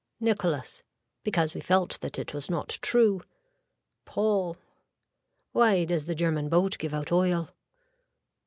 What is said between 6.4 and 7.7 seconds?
boat give out oil.